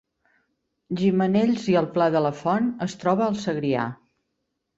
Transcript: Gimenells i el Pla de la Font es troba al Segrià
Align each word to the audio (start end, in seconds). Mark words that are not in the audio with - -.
Gimenells 1.01 1.67
i 1.73 1.75
el 1.81 1.89
Pla 1.99 2.07
de 2.15 2.23
la 2.29 2.33
Font 2.39 2.73
es 2.87 2.97
troba 3.05 3.27
al 3.27 3.39
Segrià 3.45 3.87